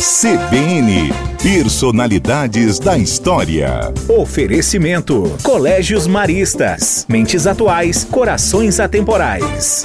[0.00, 3.92] CBN Personalidades da História.
[4.08, 7.04] Oferecimento: Colégios Maristas.
[7.06, 9.82] Mentes atuais, corações atemporais.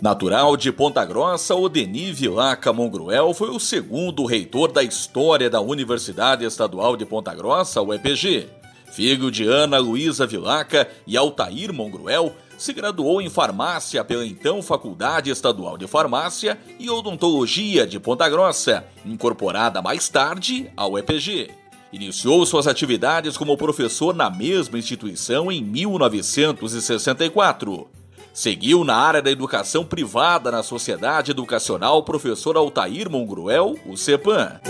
[0.00, 6.44] Natural de Ponta Grossa, Odeni Vilaca Mongruel foi o segundo reitor da história da Universidade
[6.44, 8.57] Estadual de Ponta Grossa, UEPG.
[8.92, 15.30] Filho de Ana Luísa Vilaca e Altair Mongruel, se graduou em farmácia pela então Faculdade
[15.30, 21.50] Estadual de Farmácia e Odontologia de Ponta Grossa, incorporada mais tarde ao UEPG.
[21.92, 27.88] Iniciou suas atividades como professor na mesma instituição em 1964.
[28.34, 34.60] Seguiu na área da educação privada na Sociedade Educacional Professor Altair Mongruel, o CEPAM.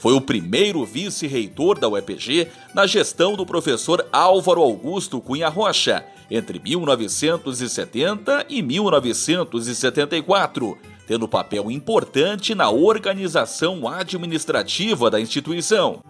[0.00, 6.58] Foi o primeiro vice-reitor da UEPG na gestão do professor Álvaro Augusto Cunha Rocha, entre
[6.58, 16.02] 1970 e 1974, tendo papel importante na organização administrativa da instituição.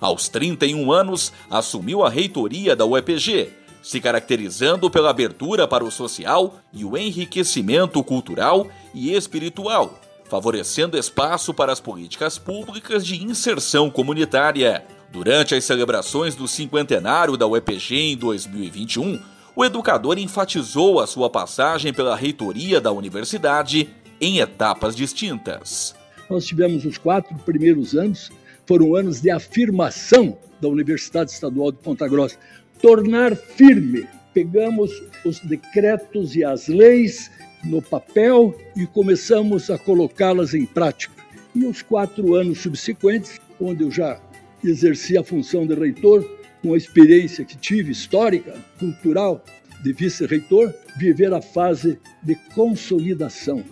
[0.00, 6.56] Aos 31 anos, assumiu a reitoria da UEPG, se caracterizando pela abertura para o social
[6.72, 14.84] e o enriquecimento cultural e espiritual, favorecendo espaço para as políticas públicas de inserção comunitária.
[15.10, 19.20] Durante as celebrações do cinquentenário da UEPG em 2021,
[19.56, 25.96] o educador enfatizou a sua passagem pela reitoria da universidade em etapas distintas.
[26.30, 28.30] Nós tivemos os quatro primeiros anos,
[28.64, 32.36] foram anos de afirmação da Universidade Estadual de Ponta Grossa,
[32.80, 34.06] tornar firme.
[34.32, 34.92] Pegamos
[35.24, 37.28] os decretos e as leis
[37.64, 41.14] no papel e começamos a colocá-las em prática.
[41.54, 44.20] E os quatro anos subsequentes, onde eu já
[44.62, 46.24] exerci a função de reitor,
[46.62, 49.42] com a experiência que tive histórica, cultural,
[49.82, 53.64] de vice-reitor, viver a fase de consolidação.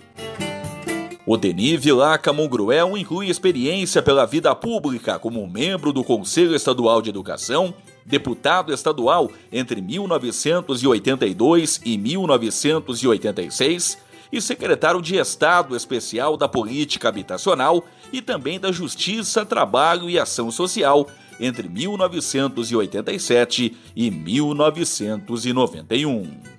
[1.27, 7.10] O Denis Vilaca Mongruel inclui experiência pela vida pública como membro do Conselho Estadual de
[7.10, 7.75] Educação,
[8.08, 13.98] deputado estadual entre 1982 e 1986
[14.32, 20.50] e secretário de Estado Especial da Política Habitacional e também da Justiça, Trabalho e Ação
[20.50, 21.08] Social
[21.41, 26.57] entre 1987 e 1991.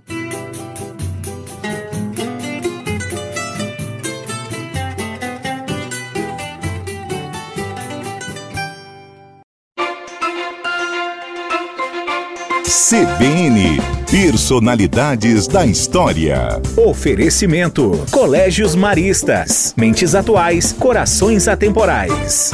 [12.70, 13.82] CBN
[14.12, 16.62] Personalidades da História.
[16.78, 19.74] Oferecimento: Colégios Maristas.
[19.76, 22.54] Mentes atuais, corações atemporais.